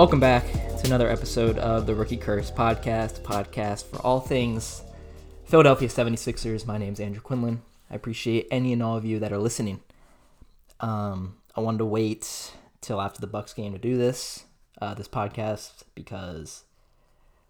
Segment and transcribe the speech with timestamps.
[0.00, 4.82] Welcome back to another episode of the Rookie Curse podcast, podcast for all things
[5.44, 6.66] Philadelphia 76ers.
[6.66, 7.60] My name's Andrew Quinlan.
[7.90, 9.80] I appreciate any and all of you that are listening.
[10.80, 14.44] Um, I wanted to wait till after the Bucks game to do this,
[14.80, 16.64] uh, this podcast, because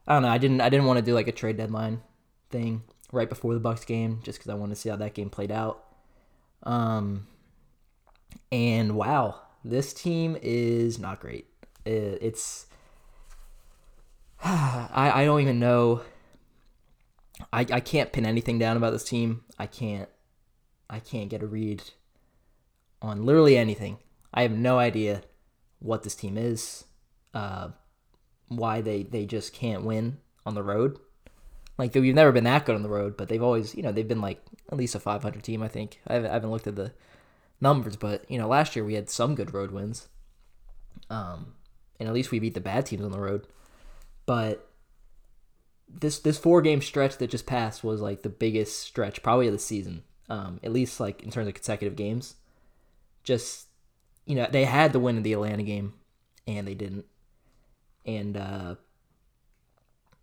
[0.08, 0.28] I don't know.
[0.28, 0.60] I didn't.
[0.60, 2.02] I didn't want to do like a trade deadline
[2.50, 2.82] thing
[3.12, 5.52] right before the Bucks game, just because I wanted to see how that game played
[5.52, 5.84] out.
[6.64, 7.28] Um,
[8.50, 11.46] and wow, this team is not great.
[11.84, 12.66] It, it's
[14.44, 16.02] I I don't even know.
[17.52, 19.44] I I can't pin anything down about this team.
[19.58, 20.08] I can't
[20.88, 21.82] I can't get a read
[23.00, 23.98] on literally anything.
[24.32, 25.22] I have no idea
[25.78, 26.84] what this team is,
[27.34, 27.68] uh,
[28.48, 30.98] why they, they just can't win on the road.
[31.78, 34.06] Like we've never been that good on the road, but they've always you know they've
[34.06, 35.62] been like at least a 500 team.
[35.62, 36.92] I think I haven't, I haven't looked at the
[37.60, 40.08] numbers, but you know last year we had some good road wins,
[41.08, 41.54] um,
[42.00, 43.46] and at least we beat the bad teams on the road.
[44.26, 44.66] But
[45.88, 49.52] this this four game stretch that just passed was like the biggest stretch probably of
[49.52, 52.36] the season, um, at least like in terms of consecutive games.
[53.22, 53.66] Just
[54.24, 55.92] you know they had the win in the Atlanta game,
[56.46, 57.04] and they didn't,
[58.06, 58.74] and uh,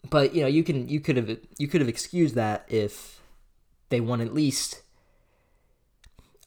[0.09, 3.22] but you know you can you could have you could have excused that if
[3.89, 4.81] they won at least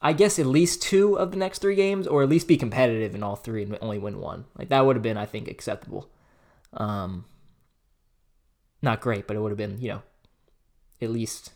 [0.02, 3.14] I guess at least two of the next three games, or at least be competitive
[3.14, 4.46] in all three and only win one.
[4.56, 6.10] Like that would have been, I think, acceptable.
[6.72, 7.26] Um,
[8.80, 10.02] not great, but it would have been, you know,
[11.02, 11.52] at least,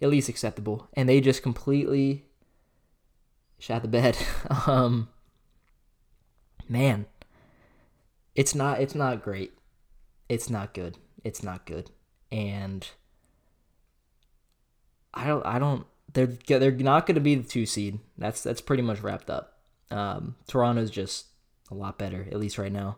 [0.00, 0.88] at least acceptable.
[0.94, 2.26] And they just completely
[3.58, 4.16] shot the bed.
[4.66, 5.08] um,
[6.68, 7.06] man,
[8.36, 9.52] it's not, it's not great.
[10.28, 10.96] It's not good.
[11.24, 11.90] It's not good.
[12.30, 12.86] And
[15.12, 17.98] I don't, I don't they're they're not going to be the two seed.
[18.16, 19.58] That's that's pretty much wrapped up.
[19.90, 21.26] Um, Toronto's just
[21.70, 22.96] a lot better, at least right now,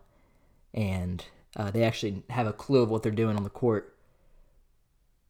[0.73, 1.25] and
[1.57, 3.95] uh, they actually have a clue of what they're doing on the court.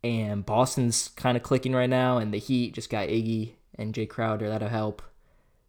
[0.05, 4.07] And Boston's kind of clicking right now, and the Heat just got Iggy and Jay
[4.07, 4.49] Crowder.
[4.49, 5.03] That'll help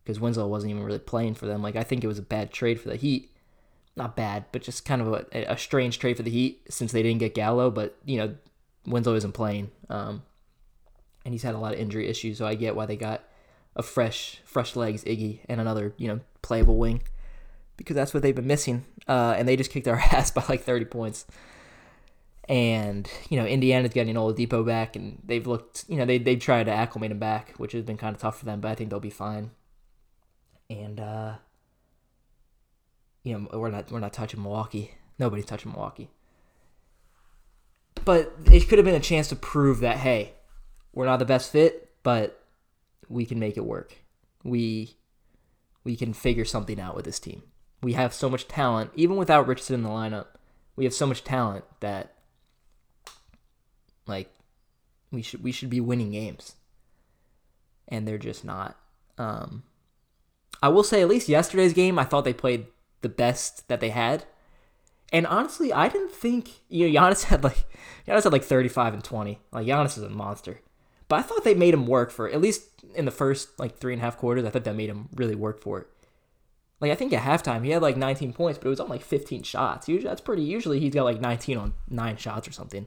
[0.04, 1.62] because Winslow wasn't even really playing for them.
[1.62, 3.32] Like I think it was a bad trade for the Heat.
[3.96, 7.04] Not bad, but just kind of a, a strange trade for the Heat since they
[7.04, 7.70] didn't get Gallo.
[7.70, 8.36] But you know,
[8.86, 9.72] Winslow isn't playing.
[9.90, 10.24] Um,
[11.28, 12.38] and he's had a lot of injury issues.
[12.38, 13.22] So I get why they got
[13.76, 17.02] a fresh, fresh legs Iggy and another you know playable wing
[17.76, 18.86] because that's what they've been missing.
[19.10, 21.26] Uh, and they just kicked our ass by like 30 points.
[22.48, 26.68] And you know Indiana's getting Oladipo back, and they've looked you know they they tried
[26.68, 28.90] to acclimate him back, which has been kind of tough for them, but I think
[28.90, 29.52] they'll be fine.
[30.70, 31.34] And uh,
[33.24, 34.92] you know we're not we're not touching Milwaukee.
[35.20, 36.10] Nobody's touching Milwaukee.
[38.06, 40.32] But it could have been a chance to prove that hey,
[40.98, 42.44] we're not the best fit, but
[43.08, 43.98] we can make it work.
[44.44, 44.96] We
[45.84, 47.44] we can figure something out with this team.
[47.84, 50.26] We have so much talent, even without Richardson in the lineup.
[50.76, 52.16] We have so much talent that
[54.08, 54.34] like
[55.12, 56.56] we should we should be winning games.
[57.88, 58.76] And they're just not.
[59.20, 59.62] Um
[60.64, 62.66] I will say at least yesterday's game I thought they played
[63.02, 64.26] the best that they had.
[65.14, 67.68] And honestly, I didn't think you know Giannis had like
[68.08, 69.40] Giannis had like 35 and 20.
[69.52, 70.60] Like Giannis is a monster.
[71.08, 72.34] But I thought they made him work for it.
[72.34, 72.64] At least
[72.96, 75.36] in the first like three and a half quarters, I thought that made him really
[75.36, 75.88] work for it.
[76.80, 79.02] Like I think at halftime he had like 19 points, but it was on like
[79.02, 79.88] 15 shots.
[79.88, 80.44] Usually that's pretty.
[80.44, 82.86] Usually he's got like 19 on nine shots or something,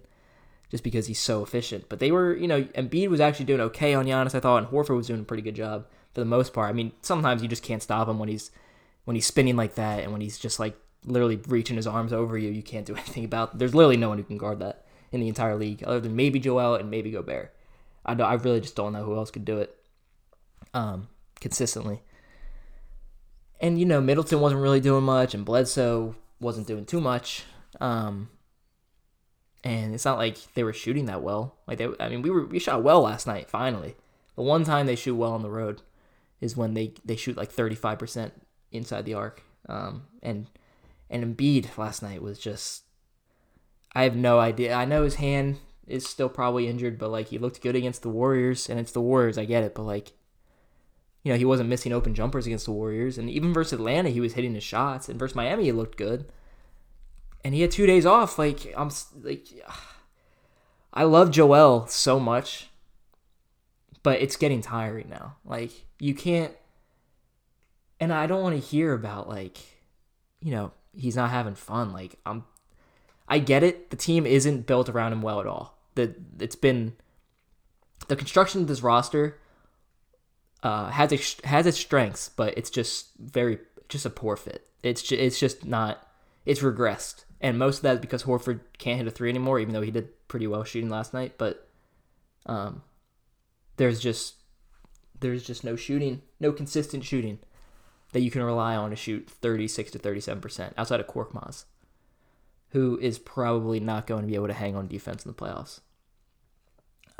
[0.70, 1.88] just because he's so efficient.
[1.88, 4.66] But they were, you know, Embiid was actually doing okay on Giannis, I thought, and
[4.68, 6.70] Horford was doing a pretty good job for the most part.
[6.70, 8.50] I mean, sometimes you just can't stop him when he's
[9.04, 12.38] when he's spinning like that and when he's just like literally reaching his arms over
[12.38, 12.50] you.
[12.50, 13.58] You can't do anything about.
[13.58, 16.38] There's literally no one who can guard that in the entire league, other than maybe
[16.38, 17.52] Joel and maybe Gobert.
[18.04, 19.76] I don't, I really just don't know who else could do it
[20.74, 21.08] um,
[21.40, 22.02] consistently.
[23.60, 27.44] And you know, Middleton wasn't really doing much, and Bledsoe wasn't doing too much.
[27.80, 28.30] Um,
[29.62, 31.58] and it's not like they were shooting that well.
[31.66, 33.50] Like they, I mean, we were we shot well last night.
[33.50, 33.96] Finally,
[34.34, 35.82] the one time they shoot well on the road
[36.40, 38.32] is when they they shoot like thirty five percent
[38.72, 39.42] inside the arc.
[39.68, 40.46] Um, and
[41.10, 42.84] and Embiid last night was just,
[43.94, 44.72] I have no idea.
[44.72, 45.58] I know his hand
[45.90, 49.00] is still probably injured, but like he looked good against the Warriors, and it's the
[49.00, 49.36] Warriors.
[49.36, 50.12] I get it, but like,
[51.22, 54.20] you know, he wasn't missing open jumpers against the Warriors, and even versus Atlanta, he
[54.20, 56.30] was hitting his shots, and versus Miami, he looked good.
[57.42, 58.38] And he had two days off.
[58.38, 58.90] Like I'm
[59.22, 59.48] like,
[60.94, 62.68] I love Joel so much,
[64.02, 65.36] but it's getting tiring now.
[65.44, 66.52] Like you can't,
[67.98, 69.58] and I don't want to hear about like,
[70.40, 71.92] you know, he's not having fun.
[71.92, 72.44] Like I'm
[73.28, 73.90] I get it.
[73.90, 76.94] The team isn't built around him well at all the it's been
[78.08, 79.38] the construction of this roster
[80.62, 83.58] uh, has its has its strengths, but it's just very
[83.88, 84.66] just a poor fit.
[84.82, 86.06] It's just, it's just not
[86.44, 87.24] it's regressed.
[87.40, 89.90] And most of that is because Horford can't hit a three anymore, even though he
[89.90, 91.34] did pretty well shooting last night.
[91.38, 91.66] But
[92.46, 92.82] um,
[93.76, 94.34] there's just
[95.20, 97.38] there's just no shooting, no consistent shooting
[98.12, 101.64] that you can rely on to shoot 36 to 37 percent outside of Korkmaz,
[102.70, 105.80] who is probably not going to be able to hang on defense in the playoffs.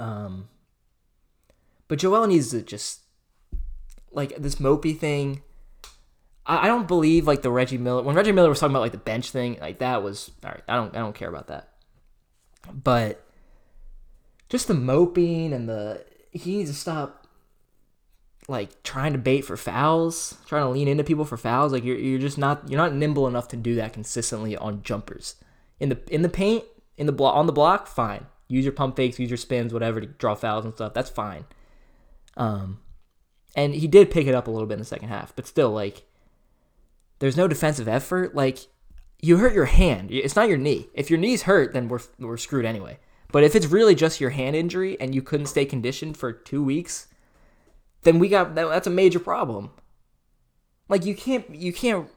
[0.01, 0.49] Um,
[1.89, 3.01] but Joel needs to just
[4.13, 5.43] like this mopey thing.
[6.47, 8.93] I, I don't believe like the Reggie Miller when Reggie Miller was talking about like
[8.93, 10.63] the bench thing, like that was all right.
[10.69, 11.69] I don't I don't care about that.
[12.73, 13.23] But
[14.49, 17.27] just the moping and the he needs to stop
[18.49, 21.73] like trying to bait for fouls, trying to lean into people for fouls.
[21.73, 25.37] Like you're you're just not you're not nimble enough to do that consistently on jumpers.
[25.79, 26.65] In the in the paint,
[26.97, 28.27] in the block on the block, fine.
[28.51, 30.93] Use your pump fakes, use your spins, whatever to draw fouls and stuff.
[30.93, 31.45] That's fine.
[32.37, 32.81] Um,
[33.55, 35.71] and he did pick it up a little bit in the second half, but still,
[35.71, 36.07] like,
[37.21, 38.35] there's no defensive effort.
[38.35, 38.59] Like,
[39.21, 40.11] you hurt your hand.
[40.11, 40.89] It's not your knee.
[40.95, 42.99] If your knee's hurt, then we're we're screwed anyway.
[43.33, 46.63] But if it's really just your hand injury and you couldn't stay conditioned for two
[46.63, 47.07] weeks,
[48.03, 49.71] then we got that's a major problem.
[50.89, 52.09] Like you can't you can't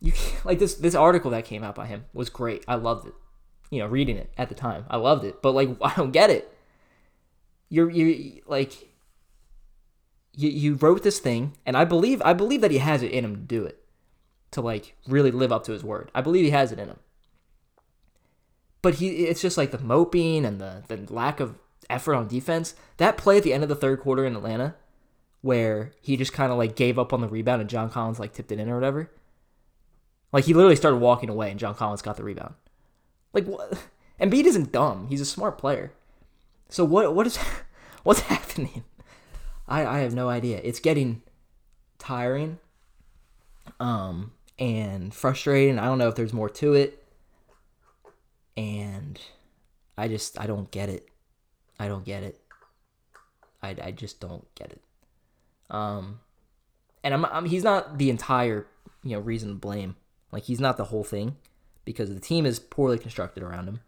[0.00, 2.64] you can't, like this this article that came out by him was great.
[2.68, 3.14] I loved it.
[3.70, 5.42] You know, reading it at the time, I loved it.
[5.42, 6.52] But like, I don't get it.
[7.68, 8.88] You're you like
[10.34, 13.24] you you wrote this thing, and I believe I believe that he has it in
[13.24, 13.82] him to do it,
[14.52, 16.10] to like really live up to his word.
[16.14, 16.98] I believe he has it in him.
[18.80, 21.58] But he, it's just like the moping and the the lack of
[21.90, 22.74] effort on defense.
[22.96, 24.76] That play at the end of the third quarter in Atlanta,
[25.40, 28.32] where he just kind of like gave up on the rebound and John Collins like
[28.32, 29.10] tipped it in or whatever.
[30.32, 32.54] Like he literally started walking away and John Collins got the rebound.
[33.32, 33.86] Like what?
[34.20, 35.06] Embiid isn't dumb.
[35.08, 35.92] He's a smart player.
[36.68, 37.14] So what?
[37.14, 37.38] What is?
[38.02, 38.84] What's happening?
[39.66, 40.60] I I have no idea.
[40.62, 41.22] It's getting
[41.98, 42.58] tiring,
[43.80, 45.78] um, and frustrating.
[45.78, 47.04] I don't know if there's more to it,
[48.56, 49.20] and
[49.96, 51.08] I just I don't get it.
[51.78, 52.40] I don't get it.
[53.62, 54.82] I, I just don't get it.
[55.70, 56.20] Um,
[57.04, 58.66] and I'm, I'm he's not the entire
[59.02, 59.96] you know reason to blame.
[60.32, 61.36] Like he's not the whole thing
[61.88, 63.80] because the team is poorly constructed around him.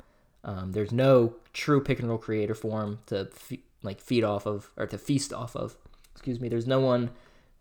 [0.43, 4.47] Um, there's no true pick and roll creator for him to fe- like feed off
[4.47, 5.76] of or to feast off of.
[6.12, 6.49] Excuse me.
[6.49, 7.11] There's no one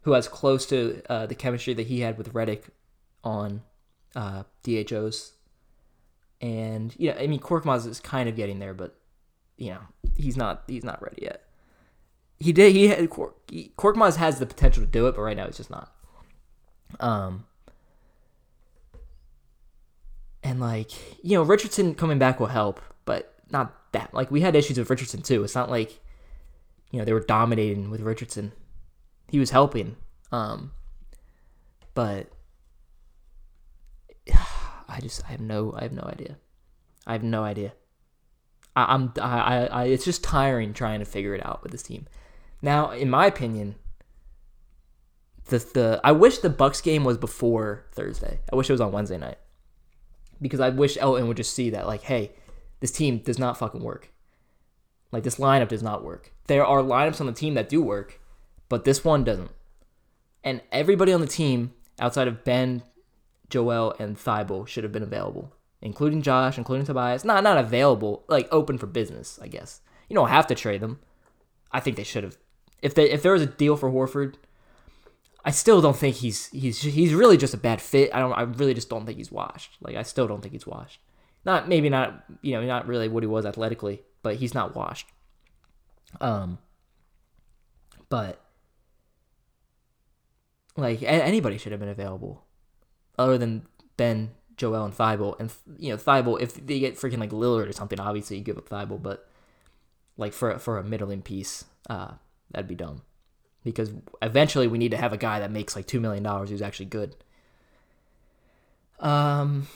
[0.03, 2.69] who has close to uh, the chemistry that he had with Redick
[3.21, 3.63] on
[4.15, 5.33] uh, DHOs.
[6.39, 8.95] And yeah, I mean Korkmaz is kind of getting there, but
[9.57, 9.81] you know
[10.15, 11.43] he's not he's not ready yet.
[12.39, 13.45] He did he had Kork,
[13.77, 15.93] Korkmaz has the potential to do it, but right now it's just not.
[17.01, 17.45] Um,
[20.43, 20.91] and like
[21.23, 24.13] you know Richardson coming back will help, but not that.
[24.13, 25.43] Like we had issues with Richardson too.
[25.43, 25.99] It's not like
[26.91, 28.53] you know they were dominating with Richardson.
[29.27, 29.95] He was helping,
[30.31, 30.71] um,
[31.93, 32.31] but
[34.87, 36.37] I just I have no I have no idea.
[37.05, 37.73] I have no idea.
[38.75, 42.07] I, I'm I, I it's just tiring trying to figure it out with this team.
[42.61, 43.75] Now, in my opinion,
[45.45, 48.39] the the I wish the Bucks game was before Thursday.
[48.51, 49.37] I wish it was on Wednesday night
[50.41, 52.31] because I wish Elton would just see that like, hey,
[52.79, 54.11] this team does not fucking work.
[55.11, 56.33] Like this lineup does not work.
[56.47, 58.19] There are lineups on the team that do work,
[58.69, 59.51] but this one doesn't.
[60.43, 62.83] And everybody on the team outside of Ben,
[63.49, 67.25] Joel, and Thybulle should have been available, including Josh, including Tobias.
[67.25, 69.39] Not not available, like open for business.
[69.41, 70.99] I guess you don't have to trade them.
[71.71, 72.37] I think they should have.
[72.81, 74.35] If they if there was a deal for Horford,
[75.45, 78.13] I still don't think he's he's he's really just a bad fit.
[78.13, 78.33] I don't.
[78.33, 79.77] I really just don't think he's washed.
[79.81, 80.99] Like I still don't think he's washed.
[81.45, 85.07] Not maybe not you know not really what he was athletically, but he's not washed.
[86.19, 86.59] Um.
[88.09, 88.41] But
[90.75, 92.43] like anybody should have been available,
[93.17, 93.65] other than
[93.95, 95.39] Ben, Joel, and Thybulle.
[95.39, 96.41] And you know Thybulle.
[96.41, 99.01] if they get freaking like Lillard or something, obviously you give up Thybulle.
[99.01, 99.29] But
[100.17, 102.13] like for for a middling piece, uh,
[102.51, 103.03] that'd be dumb
[103.63, 106.61] because eventually we need to have a guy that makes like two million dollars who's
[106.61, 107.15] actually good.
[108.99, 109.67] Um,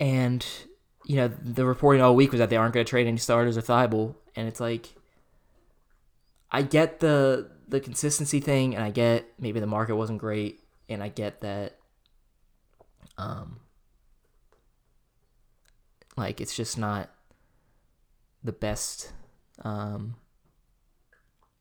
[0.00, 0.44] and
[1.04, 3.56] you know the reporting all week was that they aren't going to trade any starters
[3.56, 4.14] or Thybulle.
[4.34, 4.94] and it's like
[6.50, 11.02] I get the the consistency thing, and I get maybe the market wasn't great, and
[11.02, 11.76] I get that.
[13.18, 13.60] Um,
[16.16, 17.10] like it's just not
[18.44, 19.12] the best
[19.62, 20.14] um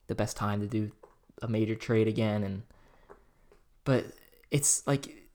[0.08, 0.91] the best time to do
[1.42, 2.63] a major trade again and
[3.84, 4.06] but
[4.51, 5.30] it's like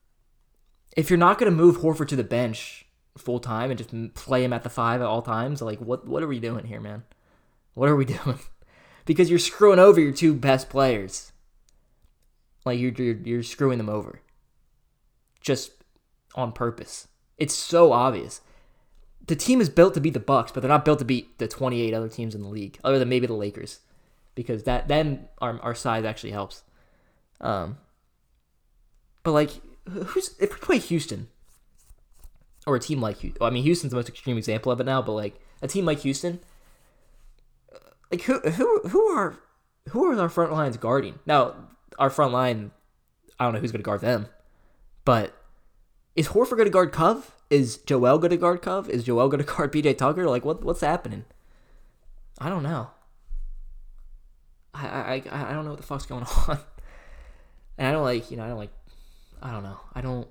[0.97, 2.85] if you're not going to move Horford to the bench
[3.17, 6.23] full time and just play him at the 5 at all times like what what
[6.23, 7.03] are we doing here man?
[7.73, 8.39] What are we doing?
[9.05, 11.31] Because you're screwing over your two best players.
[12.65, 14.21] Like you're you're, you're screwing them over.
[15.39, 15.71] Just
[16.35, 17.07] on purpose.
[17.37, 18.41] It's so obvious.
[19.27, 21.47] The team is built to beat the Bucks, but they're not built to beat the
[21.47, 23.79] 28 other teams in the league, other than maybe the Lakers,
[24.35, 26.63] because that then our our size actually helps.
[27.39, 27.77] Um,
[29.23, 29.51] but like,
[29.89, 31.27] who's if we play Houston
[32.65, 33.43] or a team like Houston?
[33.43, 35.99] I mean, Houston's the most extreme example of it now, but like a team like
[35.99, 36.39] Houston,
[38.11, 39.37] like who who who are
[39.89, 41.19] who are our front lines guarding?
[41.25, 41.55] Now,
[41.97, 42.71] our front line,
[43.39, 44.27] I don't know who's going to guard them,
[45.05, 45.33] but
[46.15, 47.35] is Horford going to guard Cove?
[47.49, 48.89] Is Joel going to guard Cove?
[48.89, 50.27] Is Joel going to guard PJ Tucker?
[50.27, 51.25] Like, what what's happening?
[52.39, 52.91] I don't know.
[54.73, 56.59] I I I don't know what the fuck's going on.
[57.77, 58.73] And I don't like, you know, I don't like,
[59.41, 60.27] I don't know, I don't.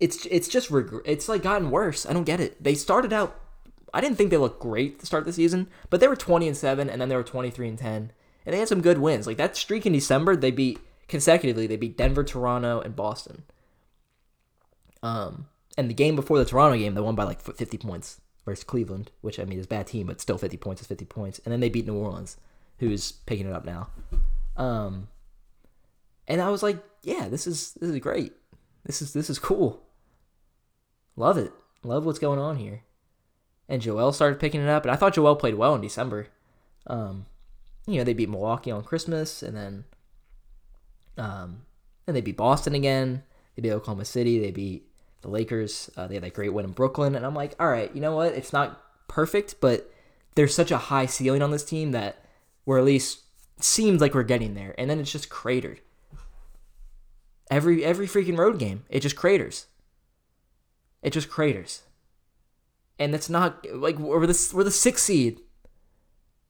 [0.00, 1.02] It's it's just regret.
[1.04, 2.06] It's like gotten worse.
[2.06, 2.62] I don't get it.
[2.62, 3.38] They started out.
[3.94, 6.56] I didn't think they looked great to start the season, but they were twenty and
[6.56, 8.12] seven, and then they were twenty three and ten,
[8.44, 9.26] and they had some good wins.
[9.26, 11.66] Like that streak in December, they beat consecutively.
[11.66, 13.44] They beat Denver, Toronto, and Boston.
[15.04, 15.46] Um,
[15.76, 19.10] and the game before the Toronto game, they won by like fifty points versus Cleveland,
[19.20, 21.40] which I mean is a bad team, but still fifty points is fifty points.
[21.44, 22.36] And then they beat New Orleans,
[22.78, 23.88] who's picking it up now.
[24.56, 25.08] Um,
[26.28, 28.32] and I was like, yeah, this is this is great.
[28.84, 29.82] This is this is cool.
[31.16, 31.52] Love it.
[31.84, 32.82] Love what's going on here.
[33.68, 36.28] And Joel started picking it up, and I thought Joel played well in December.
[36.86, 37.26] Um,
[37.86, 39.84] you know, they beat Milwaukee on Christmas, and then
[41.16, 41.62] um,
[42.06, 43.22] and they beat Boston again.
[43.54, 44.38] They beat Oklahoma City.
[44.38, 44.88] They beat
[45.22, 45.90] the Lakers.
[45.96, 48.14] Uh, they had that great win in Brooklyn, and I'm like, all right, you know
[48.14, 48.34] what?
[48.34, 49.90] It's not perfect, but
[50.34, 52.24] there's such a high ceiling on this team that
[52.66, 53.20] we're at least
[53.60, 55.80] seems like we're getting there, and then it's just cratered.
[57.50, 59.66] Every every freaking road game, it just craters.
[61.02, 61.82] It just craters.
[62.98, 65.40] And it's not like we're the we're the sixth seed.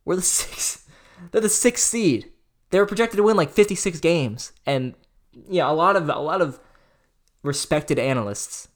[0.04, 0.88] We're the sixth.
[1.30, 2.30] They're the sixth seed.
[2.70, 4.94] They were projected to win like 56 games, and
[5.48, 6.58] yeah, a lot of a lot of
[7.42, 8.68] respected analysts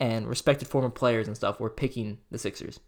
[0.00, 2.80] and respected former players and stuff were picking the Sixers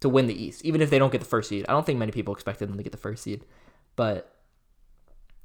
[0.00, 1.66] to win the East, even if they don't get the first seed.
[1.68, 3.44] I don't think many people expected them to get the first seed,
[3.96, 4.34] but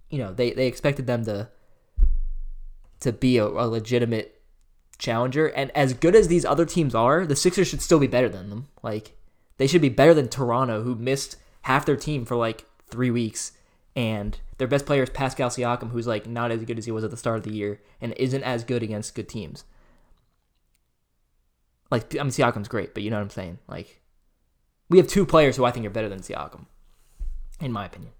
[0.09, 1.49] you know they they expected them to
[3.01, 4.41] to be a, a legitimate
[4.97, 5.47] challenger.
[5.47, 8.49] And as good as these other teams are, the Sixers should still be better than
[8.49, 8.67] them.
[8.81, 9.17] Like
[9.57, 13.51] they should be better than Toronto, who missed half their team for like three weeks,
[13.95, 17.03] and their best player is Pascal Siakam, who's like not as good as he was
[17.03, 19.63] at the start of the year, and isn't as good against good teams.
[21.89, 23.59] Like I mean, Siakam's great, but you know what I'm saying.
[23.67, 24.01] Like
[24.89, 26.65] we have two players who I think are better than Siakam,
[27.61, 28.13] in my opinion.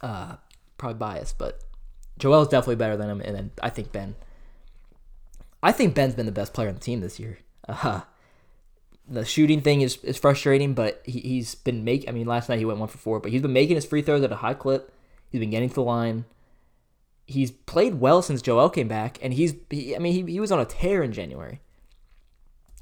[0.00, 0.36] Uh,
[0.78, 1.60] probably biased, but
[2.18, 4.14] Joel's definitely better than him, and then I think Ben.
[5.62, 7.38] I think Ben's been the best player on the team this year.
[7.68, 8.00] Uh,
[9.08, 12.08] the shooting thing is, is frustrating, but he, he's been making.
[12.08, 14.02] I mean, last night he went one for four, but he's been making his free
[14.02, 14.92] throws at a high clip.
[15.30, 16.24] He's been getting to the line.
[17.26, 19.54] He's played well since Joel came back, and he's.
[19.70, 21.60] He, I mean, he, he was on a tear in January.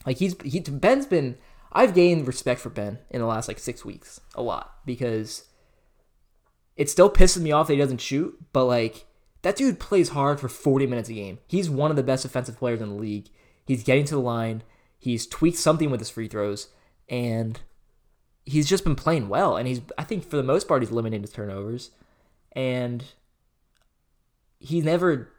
[0.06, 1.36] Like he's he Ben's been.
[1.72, 5.44] I've gained respect for Ben in the last like six weeks a lot because
[6.76, 9.06] it still pisses me off that he doesn't shoot, but like
[9.42, 11.38] that dude plays hard for 40 minutes a game.
[11.46, 13.28] He's one of the best offensive players in the league.
[13.64, 14.62] He's getting to the line.
[15.00, 16.68] He's tweaked something with his free throws,
[17.08, 17.58] and
[18.44, 19.56] he's just been playing well.
[19.56, 21.90] And he's, I think, for the most part, he's limiting his turnovers,
[22.52, 23.02] and
[24.58, 25.30] he never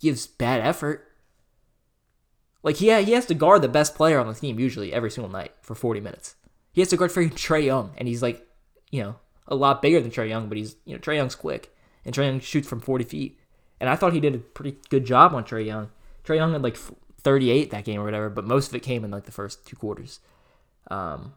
[0.00, 1.04] gives bad effort.
[2.62, 5.30] Like yeah, he has to guard the best player on the team usually every single
[5.30, 6.36] night for 40 minutes.
[6.72, 8.46] He has to guard for Trae Young, and he's like,
[8.90, 9.16] you know,
[9.48, 12.26] a lot bigger than Trae Young, but he's you know Trae Young's quick, and Trae
[12.26, 13.38] Young shoots from 40 feet.
[13.80, 15.90] And I thought he did a pretty good job on Trae Young.
[16.24, 16.78] Trae Young had like
[17.22, 19.76] 38 that game or whatever, but most of it came in like the first two
[19.76, 20.20] quarters.
[20.90, 21.34] Um,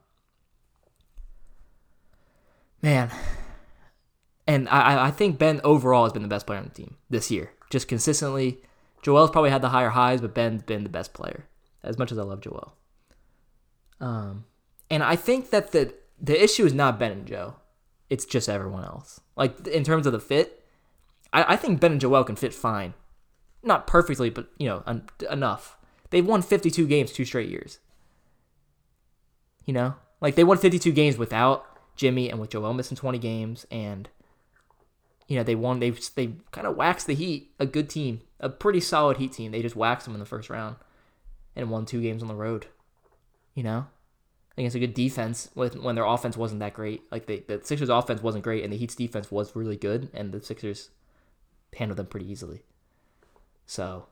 [2.82, 3.12] man,
[4.48, 7.32] and I, I think Ben overall has been the best player on the team this
[7.32, 8.62] year, just consistently.
[9.02, 11.46] Joel's probably had the higher highs, but Ben's been the best player.
[11.84, 12.76] As much as I love Joel,
[14.00, 14.46] um,
[14.92, 17.56] and I think that the the issue is not Ben and Joe,
[18.08, 19.20] it's just everyone else.
[19.36, 20.64] Like in terms of the fit,
[21.34, 22.94] I, I think Ben and Joel can fit fine.
[23.64, 25.78] Not perfectly, but you know, un- enough.
[26.10, 27.80] They've won 52 games two straight years.
[29.66, 31.66] You know, like they won 52 games without
[31.96, 34.10] Jimmy and with Joel missing 20 games, and
[35.28, 35.80] you know they won.
[35.80, 39.52] They they kind of waxed the Heat, a good team, a pretty solid Heat team.
[39.52, 40.78] They just waxed them in the first round,
[41.56, 42.68] and won two games on the road.
[43.54, 43.88] You know,
[44.58, 47.04] against a good defense with when their offense wasn't that great.
[47.12, 50.32] Like they, the Sixers' offense wasn't great, and the Heat's defense was really good, and
[50.32, 50.90] the Sixers
[51.76, 52.64] handled them pretty easily.
[53.72, 54.08] So,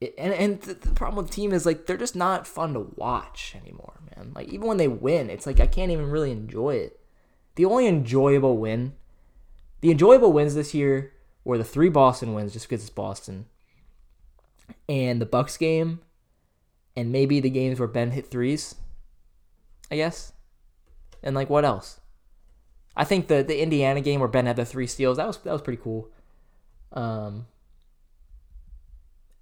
[0.00, 2.74] it, and and the, the problem with the team is like they're just not fun
[2.74, 4.30] to watch anymore, man.
[4.36, 7.00] Like even when they win, it's like I can't even really enjoy it.
[7.56, 8.92] The only enjoyable win,
[9.80, 13.46] the enjoyable wins this year were the three Boston wins just because it's Boston,
[14.88, 16.02] and the Bucks game,
[16.94, 18.76] and maybe the games where Ben hit threes.
[19.90, 20.34] I guess,
[21.20, 21.98] and like what else?
[22.96, 25.52] I think the the Indiana game where Ben had the three steals that was that
[25.52, 26.12] was pretty cool.
[26.92, 27.46] Um,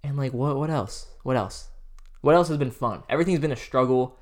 [0.05, 1.07] and like what what else?
[1.23, 1.69] What else?
[2.21, 3.03] What else has been fun?
[3.09, 4.17] Everything's been a struggle.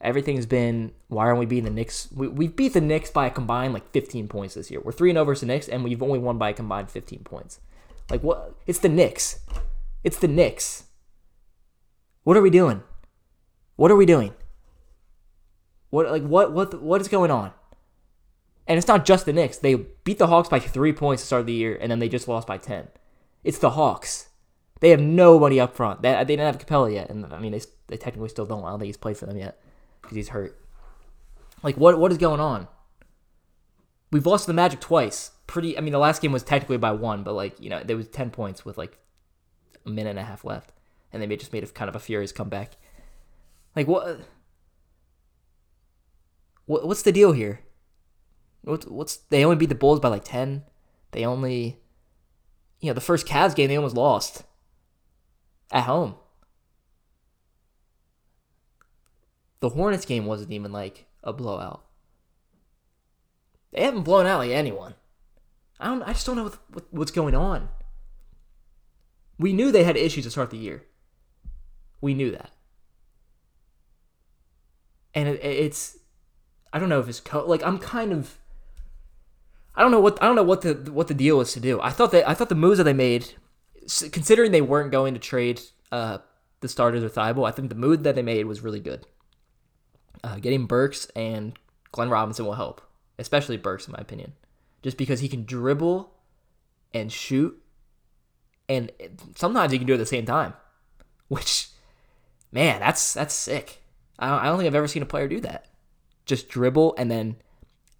[0.00, 2.08] Everything's been why aren't we beating the Knicks?
[2.14, 4.80] We we beat the Knicks by a combined like 15 points this year.
[4.80, 7.60] We're three and over the Knicks, and we've only won by a combined 15 points.
[8.10, 8.54] Like what?
[8.66, 9.40] It's the Knicks.
[10.04, 10.84] It's the Knicks.
[12.24, 12.82] What are we doing?
[13.76, 14.34] What are we doing?
[15.90, 17.52] What like what what what is going on?
[18.66, 19.58] And it's not just the Knicks.
[19.58, 22.28] They beat the Hawks by three points to start the year, and then they just
[22.28, 22.88] lost by ten.
[23.44, 24.28] It's the Hawks.
[24.80, 26.02] They have nobody up front.
[26.02, 28.64] They, they didn't have Capela yet, and I mean they, they technically still don't.
[28.64, 29.60] I don't think he's played for them yet
[30.02, 30.60] because he's hurt.
[31.62, 32.68] Like what what is going on?
[34.10, 35.32] We've lost the Magic twice.
[35.46, 35.76] Pretty.
[35.78, 38.08] I mean the last game was technically by one, but like you know there was
[38.08, 38.98] ten points with like
[39.84, 40.72] a minute and a half left,
[41.12, 42.76] and they just made a kind of a furious comeback.
[43.74, 44.20] Like what?
[46.66, 47.60] What what's the deal here?
[48.62, 50.64] What's what's they only beat the Bulls by like ten.
[51.12, 51.78] They only,
[52.80, 54.42] you know, the first Cavs game they almost lost
[55.70, 56.14] at home.
[59.60, 61.84] The Hornets game wasn't even like a blowout.
[63.72, 64.94] They haven't blown out like anyone.
[65.78, 66.02] I don't.
[66.02, 67.68] I just don't know what, what, what's going on.
[69.38, 70.84] We knew they had issues to start the year.
[72.00, 72.50] We knew that,
[75.14, 75.98] and it, it's.
[76.72, 78.38] I don't know if it's co- like I'm kind of.
[79.74, 81.80] I don't know what I don't know what the what the deal is to do.
[81.82, 83.34] I thought that I thought the moves that they made,
[84.10, 85.60] considering they weren't going to trade
[85.92, 86.18] uh,
[86.60, 89.06] the starters with Thybulle, I think the move that they made was really good.
[90.24, 91.58] Uh, getting Burks and
[91.92, 92.80] Glenn Robinson will help,
[93.18, 94.32] especially Burks in my opinion,
[94.82, 96.12] just because he can dribble
[96.92, 97.60] and shoot,
[98.68, 98.90] and
[99.36, 100.54] sometimes he can do it at the same time,
[101.28, 101.68] which,
[102.50, 103.82] man, that's that's sick.
[104.18, 105.66] I don't, I don't think I've ever seen a player do that.
[106.24, 107.36] Just dribble and then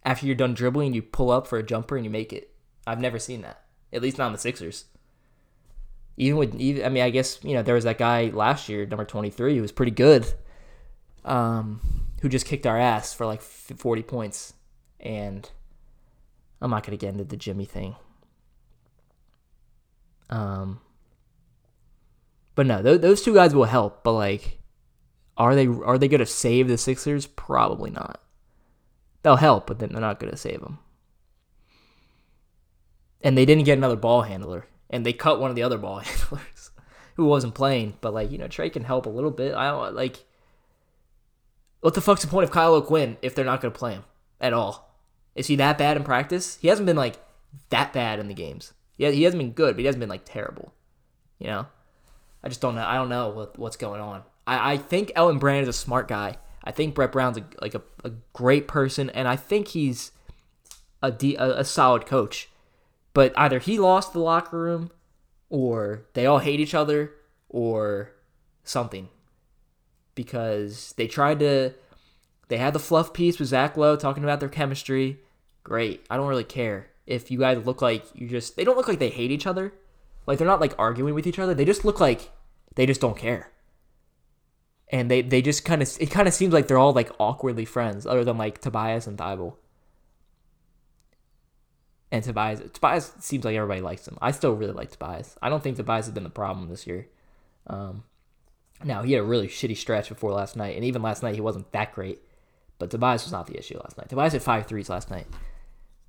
[0.06, 2.54] after you're done dribbling, you pull up for a jumper and you make it.
[2.86, 3.62] I've never seen that.
[3.92, 4.84] At least not on the Sixers.
[6.16, 8.86] Even with, even, I mean, I guess you know there was that guy last year,
[8.86, 10.26] number twenty three, who was pretty good,
[11.24, 11.80] um,
[12.22, 14.54] who just kicked our ass for like forty points,
[14.98, 15.50] and
[16.60, 17.96] I'm not gonna get into the Jimmy thing.
[20.30, 20.80] Um,
[22.54, 24.02] but no, th- those two guys will help.
[24.02, 24.58] But like,
[25.36, 27.26] are they are they gonna save the Sixers?
[27.26, 28.22] Probably not.
[29.26, 30.78] They'll help, but then they're not going to save them.
[33.20, 35.98] And they didn't get another ball handler, and they cut one of the other ball
[36.04, 36.70] handlers
[37.14, 37.94] who wasn't playing.
[38.00, 39.54] But like you know, Trey can help a little bit.
[39.54, 40.24] I don't like.
[41.80, 44.04] What the fuck's the point of Kyle O'Quinn if they're not going to play him
[44.40, 44.98] at all?
[45.34, 46.56] Is he that bad in practice?
[46.60, 47.16] He hasn't been like
[47.70, 48.72] that bad in the games.
[48.96, 50.72] Yeah, he hasn't been good, but he hasn't been like terrible.
[51.38, 51.66] You know,
[52.42, 52.84] I just don't know.
[52.84, 54.22] I don't know what what's going on.
[54.46, 56.38] I, I think Elton Brand is a smart guy.
[56.64, 60.10] I think Brett Brown's a, like a, a great person, and I think he's
[61.02, 62.48] a, de- a, a solid coach.
[63.16, 64.90] But either he lost the locker room,
[65.48, 67.14] or they all hate each other,
[67.48, 68.10] or
[68.62, 69.08] something.
[70.14, 71.72] Because they tried to,
[72.48, 75.20] they had the fluff piece with Zach Lowe talking about their chemistry.
[75.64, 76.04] Great.
[76.10, 78.98] I don't really care if you guys look like you just, they don't look like
[78.98, 79.72] they hate each other.
[80.26, 81.54] Like they're not like arguing with each other.
[81.54, 82.32] They just look like
[82.74, 83.50] they just don't care
[84.88, 87.64] and they they just kind of it kind of seems like they're all like awkwardly
[87.64, 89.56] friends, other than like Tobias and Thybulle.
[92.12, 94.16] And Tobias Tobias seems like everybody likes him.
[94.22, 95.36] I still really like Tobias.
[95.42, 97.08] I don't think Tobias has been the problem this year.
[97.66, 98.04] Um,
[98.84, 101.40] now he had a really shitty stretch before last night, and even last night he
[101.40, 102.20] wasn't that great.
[102.78, 104.08] But Tobias was not the issue last night.
[104.08, 105.26] Tobias had five threes last night.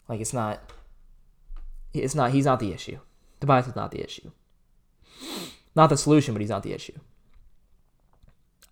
[0.07, 0.59] Like it's not.
[1.93, 2.31] It's not.
[2.31, 2.99] He's not the issue.
[3.39, 4.31] Tobias is not the issue.
[5.75, 6.97] Not the solution, but he's not the issue.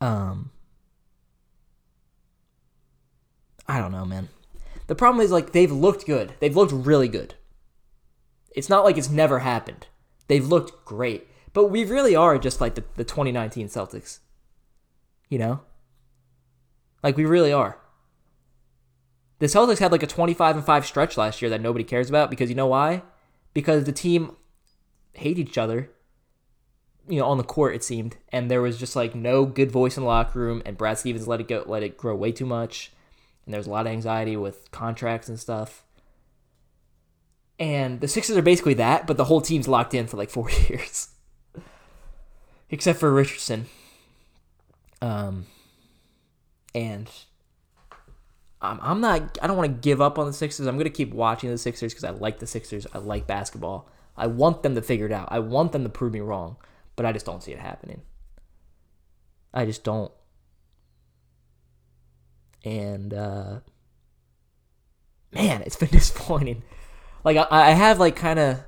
[0.01, 0.51] Um,
[3.67, 4.29] I don't know, man.
[4.87, 6.33] The problem is like they've looked good.
[6.39, 7.35] They've looked really good.
[8.51, 9.87] It's not like it's never happened.
[10.27, 11.27] They've looked great.
[11.53, 14.19] But we really are just like the, the 2019 Celtics.
[15.29, 15.61] You know?
[17.03, 17.77] Like we really are.
[19.39, 22.29] The Celtics had like a 25 and 5 stretch last year that nobody cares about
[22.29, 23.03] because you know why?
[23.53, 24.35] Because the team
[25.13, 25.89] hate each other
[27.07, 29.97] you know, on the court it seemed, and there was just like no good voice
[29.97, 32.45] in the locker room, and Brad Stevens let it go, let it grow way too
[32.45, 32.91] much,
[33.45, 35.83] and there was a lot of anxiety with contracts and stuff.
[37.57, 40.49] And the Sixers are basically that, but the whole team's locked in for like four
[40.69, 41.09] years,
[42.69, 43.67] except for Richardson.
[45.01, 45.45] Um,
[46.73, 47.09] and
[48.61, 50.67] I'm I'm not I don't want to give up on the Sixers.
[50.67, 52.87] I'm gonna keep watching the Sixers because I like the Sixers.
[52.93, 55.27] I like basketball, I want them to figure it out.
[55.31, 56.57] I want them to prove me wrong,
[56.95, 58.01] but I just don't see it happening.
[59.53, 60.11] I just don't.
[62.65, 63.59] And uh
[65.31, 66.63] man, it's been disappointing.
[67.23, 68.59] Like I, I have like kind of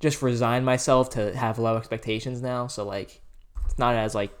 [0.00, 3.22] just resigned myself to have low expectations now, so like
[3.64, 4.32] it's not as like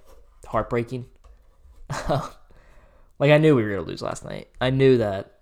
[0.46, 1.06] heartbreaking.
[2.08, 4.48] like I knew we were gonna lose last night.
[4.60, 5.40] I knew that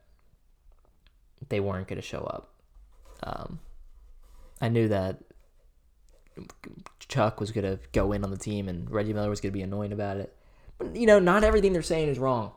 [1.49, 2.55] they weren't gonna show up.
[3.23, 3.61] Um,
[4.61, 5.18] I knew that
[7.09, 9.92] Chuck was gonna go in on the team and Reggie Miller was gonna be annoying
[9.92, 10.35] about it.
[10.79, 12.53] But you know, not everything they're saying is wrong.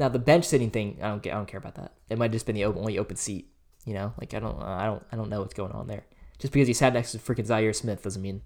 [0.00, 1.92] Now the bench sitting thing, I don't get, I don't care about that.
[2.08, 3.52] It might just been the only open seat.
[3.84, 6.06] You know, like I don't, I don't, I don't know what's going on there.
[6.38, 8.40] Just because he sat next to freaking Zhaire Smith doesn't mean,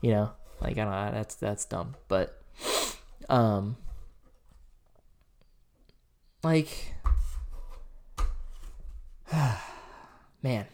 [0.00, 1.94] you know, like I don't, that's that's dumb.
[2.08, 2.42] But,
[3.28, 3.76] um,
[6.42, 6.94] like,
[10.42, 10.66] man,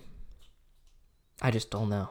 [1.42, 2.08] I just don't know.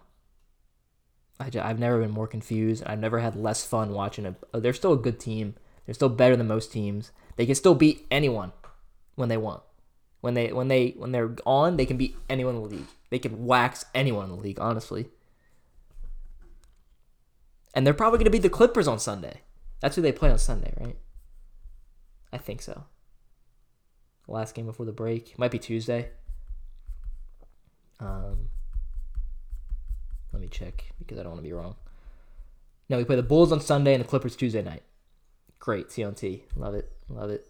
[1.40, 2.84] I just, I've never been more confused.
[2.86, 4.36] I've never had less fun watching it.
[4.54, 5.56] They're still a good team.
[5.88, 7.12] They're still better than most teams.
[7.36, 8.52] They can still beat anyone
[9.16, 9.64] when they want.
[10.22, 12.88] When they when they when they're on, they can beat anyone in the league.
[13.10, 15.08] They can wax anyone in the league, honestly.
[17.74, 19.42] And they're probably going to beat the Clippers on Sunday.
[19.82, 20.98] That's who they play on Sunday, right?
[22.32, 22.86] I think so.
[24.28, 25.38] Last game before the break.
[25.38, 26.12] Might be Tuesday.
[28.00, 28.50] Um,
[30.32, 31.76] let me check because I don't want to be wrong.
[32.90, 34.84] No, we play the Bulls on Sunday and the Clippers Tuesday night.
[35.64, 36.42] Great, CNT.
[36.58, 36.92] Love it.
[37.08, 37.48] Love it.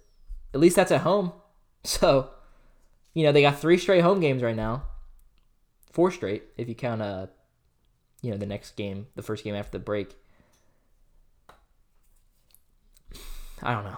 [0.53, 1.33] At least that's at home.
[1.85, 2.29] So,
[3.13, 4.83] you know, they got three straight home games right now.
[5.91, 7.27] Four straight, if you count uh
[8.21, 10.15] you know, the next game, the first game after the break.
[13.61, 13.97] I don't know.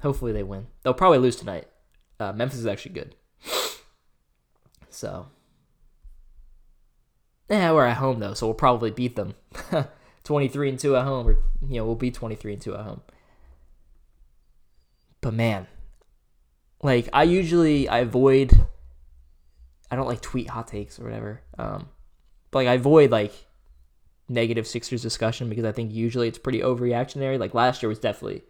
[0.00, 0.68] Hopefully they win.
[0.84, 1.66] They'll probably lose tonight.
[2.20, 3.16] Uh, Memphis is actually good.
[4.90, 5.26] So,
[7.50, 9.34] yeah, we're at home though, so we'll probably beat them.
[10.22, 11.32] 23 and 2 at home, or,
[11.68, 13.00] you know, we'll be 23 and 2 at home.
[15.24, 15.66] But man,
[16.82, 18.52] like I usually I avoid
[19.90, 21.40] I don't like tweet hot takes or whatever.
[21.58, 21.88] Um
[22.50, 23.32] but like I avoid like
[24.28, 27.38] negative Sixers discussion because I think usually it's pretty overreactionary.
[27.38, 28.42] Like last year was definitely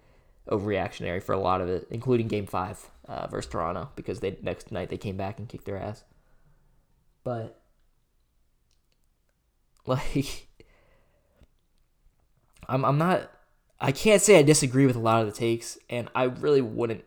[0.49, 4.73] overreactionary for a lot of it, including game 5 uh, versus Toronto because they next
[4.73, 6.03] night they came back and kicked their ass.
[7.23, 7.63] But
[9.87, 10.49] like
[12.69, 13.31] I'm I'm not
[13.81, 17.05] I can't say I disagree with a lot of the takes, and I really wouldn't.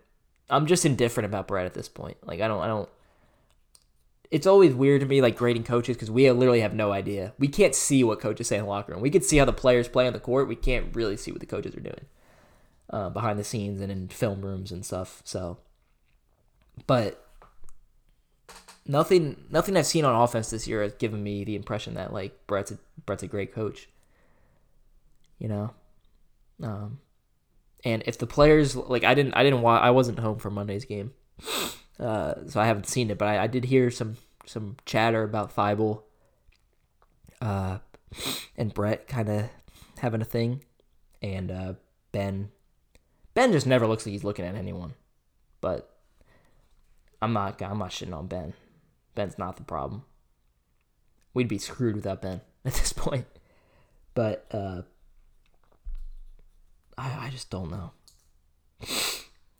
[0.49, 2.17] I'm just indifferent about Brett at this point.
[2.25, 2.89] Like I don't, I don't.
[4.29, 7.33] It's always weird to me, like grading coaches, because we literally have no idea.
[7.39, 9.01] We can't see what coaches say in the locker room.
[9.01, 10.49] We can see how the players play on the court.
[10.49, 12.05] We can't really see what the coaches are doing
[12.89, 15.21] uh, behind the scenes and in film rooms and stuff.
[15.23, 15.59] So,
[16.85, 17.25] but
[18.85, 22.45] nothing, nothing I've seen on offense this year has given me the impression that like
[22.47, 23.87] Brett's a, Brett's a great coach.
[25.39, 25.73] You know,
[26.61, 26.99] um,
[27.83, 30.85] and if the players like I didn't I didn't wa- I wasn't home for Monday's
[30.85, 31.13] game,
[31.99, 35.55] uh, so I haven't seen it, but I, I did hear some some chatter about
[35.55, 36.03] Thybulle,
[37.41, 37.79] uh,
[38.57, 39.49] and Brett kind of
[39.99, 40.63] having a thing,
[41.21, 41.73] and uh,
[42.11, 42.49] Ben
[43.33, 44.93] Ben just never looks like he's looking at anyone,
[45.61, 45.97] but
[47.21, 48.53] I'm not I'm not shitting on Ben.
[49.15, 50.03] Ben's not the problem.
[51.33, 53.27] We'd be screwed without Ben at this point,
[54.15, 54.47] but.
[56.97, 57.91] I, I just don't know.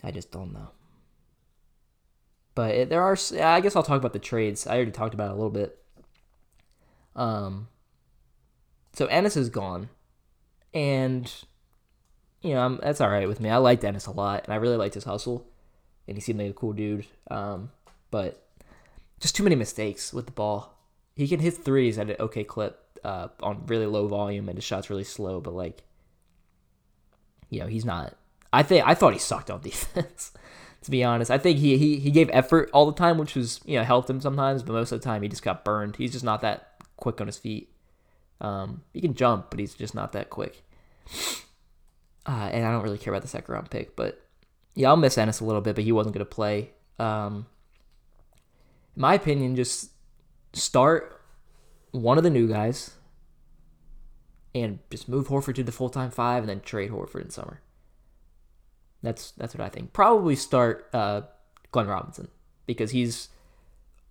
[0.03, 0.69] I just don't know.
[2.55, 4.65] But it, there are, I guess I'll talk about the trades.
[4.65, 5.77] I already talked about it a little bit.
[7.15, 7.67] Um,
[8.93, 9.89] so Ennis is gone,
[10.73, 11.31] and
[12.41, 13.49] you know I'm, that's all right with me.
[13.49, 15.47] I liked Ennis a lot, and I really liked his hustle,
[16.07, 17.05] and he seemed like a cool dude.
[17.29, 17.71] Um,
[18.11, 18.47] but
[19.19, 20.73] just too many mistakes with the ball.
[21.15, 24.63] He can hit threes at an okay clip uh, on really low volume, and his
[24.63, 25.41] shot's really slow.
[25.41, 25.83] But like
[27.49, 28.15] you know, he's not.
[28.51, 30.31] I think I thought he sucked on defense.
[30.81, 33.61] to be honest, I think he, he he gave effort all the time, which was
[33.65, 35.95] you know helped him sometimes, but most of the time he just got burned.
[35.95, 37.71] He's just not that quick on his feet.
[38.39, 40.63] Um, he can jump, but he's just not that quick.
[42.25, 44.21] Uh, and I don't really care about the second round pick, but
[44.75, 46.71] yeah, I'll miss Ennis a little bit, but he wasn't going to play.
[46.99, 47.47] Um,
[48.95, 49.91] in my opinion, just
[50.53, 51.21] start
[51.91, 52.91] one of the new guys
[54.61, 57.61] and just move Horford to the full time five and then trade Horford in summer.
[59.01, 59.93] That's that's what I think.
[59.93, 61.21] Probably start uh,
[61.71, 62.29] Glenn Robinson
[62.65, 63.29] because he's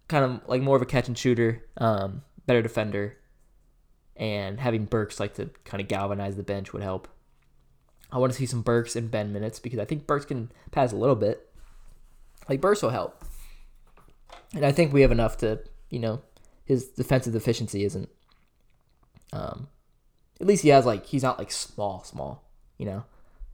[0.09, 3.17] kind of like more of a catch and shooter, um, better defender,
[4.17, 7.09] and having Burks like to kind of galvanize the bench would help.
[8.13, 10.93] I want to see some Burks and Ben minutes because I think Burks can pass
[10.93, 11.49] a little bit.
[12.49, 13.25] Like Burks will help,
[14.55, 16.23] and I think we have enough to you know
[16.65, 18.09] his defensive efficiency isn't.
[19.33, 19.69] Um,
[20.41, 22.43] at least he has like he's not like small, small.
[22.79, 23.05] You know,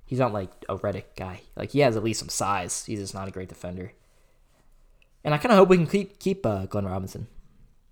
[0.04, 1.42] he's not like a Redick guy.
[1.56, 2.84] Like he has at least some size.
[2.84, 3.92] He's just not a great defender.
[5.24, 7.28] And I kind of hope we can keep keep uh, Glenn Robinson.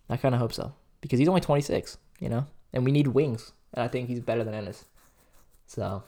[0.09, 1.99] I kind of hope so because he's only 26.
[2.19, 4.85] You know, and we need wings, and I think he's better than Ennis.
[5.67, 6.03] So,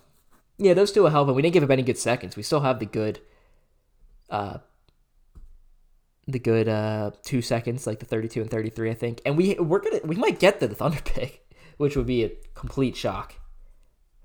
[0.59, 1.29] yeah, those two will help.
[1.29, 2.37] And we didn't give up any good seconds.
[2.37, 3.21] We still have the good,
[4.29, 4.59] uh,
[6.27, 9.21] the good uh two seconds, like the 32 and 33, I think.
[9.25, 11.42] And we we're gonna we might get the Thunder pick,
[11.83, 13.35] which would be a complete shock.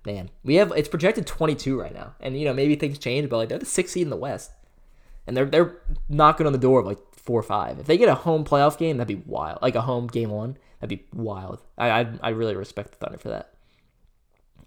[0.06, 3.38] Man, we have it's projected 22 right now, and you know maybe things change, but
[3.38, 4.52] like they're the sixth seed in the West,
[5.26, 7.80] and they're they're knocking on the door of like four or five.
[7.80, 9.60] If they get a home playoff game, that'd be wild.
[9.64, 11.64] Like a home game one, that'd be wild.
[11.80, 13.54] I I, I really respect the Thunder for that.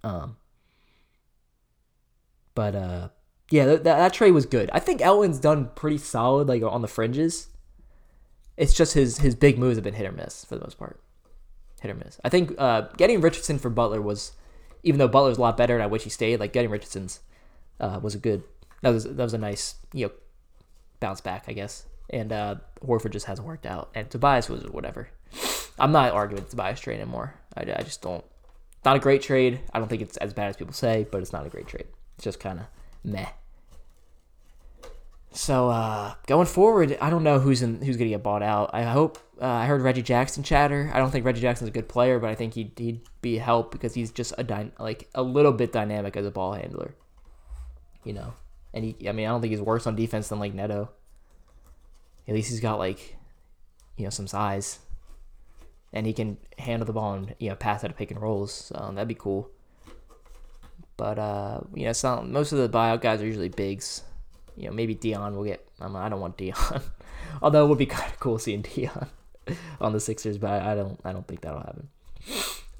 [0.02, 0.36] Um,
[2.56, 3.08] but uh,
[3.50, 4.68] yeah, that, that trade was good.
[4.72, 7.50] I think Elton's done pretty solid, like on the fringes.
[8.56, 11.00] It's just his his big moves have been hit or miss for the most part.
[11.80, 12.20] Hit or miss.
[12.24, 14.32] I think uh, getting Richardson for Butler was,
[14.82, 16.40] even though Butler's a lot better, and I wish he stayed.
[16.40, 17.20] Like getting Richardson's
[17.80, 18.42] uh, was a good.
[18.82, 20.12] That was that was a nice you know
[21.00, 21.84] bounce back, I guess.
[22.10, 25.08] And uh, Horford just hasn't worked out, and Tobias was whatever.
[25.78, 27.34] I'm not arguing Tobias trade anymore.
[27.56, 28.24] I, I just don't.
[28.84, 29.60] Not a great trade.
[29.72, 31.86] I don't think it's as bad as people say, but it's not a great trade.
[32.16, 32.66] It's just kind of
[33.04, 33.28] meh.
[35.32, 38.70] So uh, going forward, I don't know who's in who's gonna get bought out.
[38.72, 40.90] I hope uh, I heard Reggie Jackson chatter.
[40.92, 43.70] I don't think Reggie Jackson's a good player, but I think he'd he'd be help
[43.70, 46.96] because he's just a dy- like a little bit dynamic as a ball handler.
[48.02, 48.34] You know,
[48.74, 50.90] and he I mean I don't think he's worse on defense than like Neto.
[52.26, 53.16] At least he's got like,
[53.96, 54.80] you know, some size,
[55.92, 58.52] and he can handle the ball and you know pass out of pick and rolls.
[58.52, 59.48] So that'd be cool.
[60.96, 64.02] But uh, you know, some most of the buyout guys are usually bigs.
[64.60, 65.66] You know, maybe Dion will get.
[65.80, 66.82] I, I don't want Dion,
[67.42, 69.08] although it would be kind of cool seeing Dion
[69.80, 71.00] on the Sixers, but I, don't.
[71.04, 71.88] I don't think that'll happen.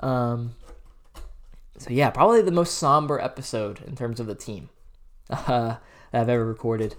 [0.01, 0.55] Um.
[1.79, 4.69] So yeah, probably the most somber episode in terms of the team
[5.31, 5.77] uh,
[6.13, 6.97] I've ever recorded.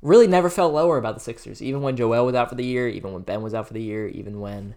[0.00, 2.88] Really, never felt lower about the Sixers, even when Joel was out for the year,
[2.88, 4.76] even when Ben was out for the year, even when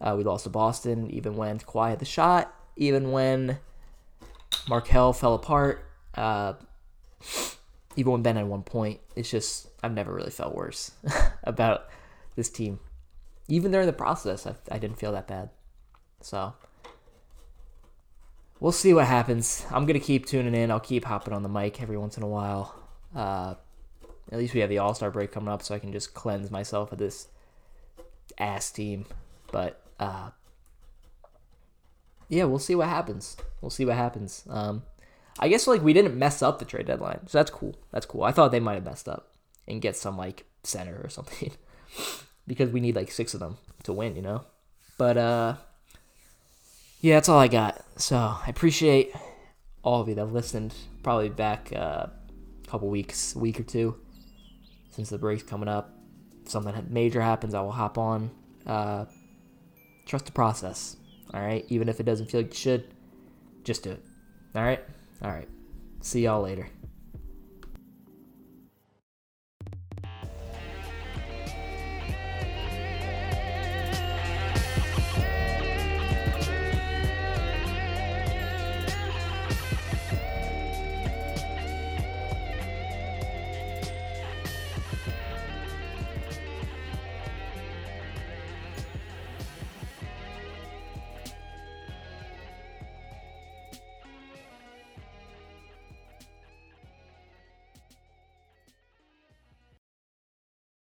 [0.00, 3.58] uh, we lost to Boston, even when Kawhi had the shot, even when
[4.68, 5.84] Markelle fell apart.
[6.14, 6.54] Uh,
[7.96, 10.92] even when Ben had one point, it's just I've never really felt worse
[11.44, 11.88] about
[12.36, 12.78] this team.
[13.48, 15.50] Even during the process, I, I didn't feel that bad.
[16.20, 16.54] So
[18.60, 19.64] we'll see what happens.
[19.70, 20.70] I'm gonna keep tuning in.
[20.70, 22.74] I'll keep hopping on the mic every once in a while.
[23.14, 23.54] Uh,
[24.30, 26.50] at least we have the All Star break coming up, so I can just cleanse
[26.50, 27.28] myself of this
[28.38, 29.06] ass team.
[29.52, 30.30] But uh,
[32.28, 33.36] yeah, we'll see what happens.
[33.60, 34.44] We'll see what happens.
[34.50, 34.82] Um,
[35.38, 37.76] I guess like we didn't mess up the trade deadline, so that's cool.
[37.92, 38.22] That's cool.
[38.22, 39.32] I thought they might have messed up
[39.68, 41.52] and get some like center or something
[42.46, 44.44] because we need like six of them to win, you know.
[44.98, 45.54] But uh,
[47.00, 47.84] yeah, that's all I got.
[47.96, 49.12] So I appreciate
[49.82, 50.74] all of you that listened.
[51.02, 53.96] Probably back uh, a couple weeks, week or two
[54.90, 55.92] since the break's coming up.
[56.42, 58.30] If something major happens, I will hop on.
[58.66, 59.04] Uh,
[60.06, 60.96] trust the process.
[61.34, 62.94] All right, even if it doesn't feel like you should,
[63.64, 64.02] just do it.
[64.54, 64.82] All right,
[65.22, 65.48] all right.
[66.00, 66.68] See y'all later.